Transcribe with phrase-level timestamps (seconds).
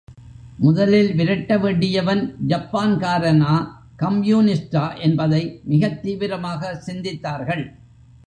[0.57, 3.67] முதலில் விரட்ட வேண்டியவன் ஜப்பான்காரனா,
[3.99, 5.61] கம்யூனிஸ்டா என்பதை
[5.63, 7.63] மிகத் தீவிரமாக சிந்தித்தார்கள்.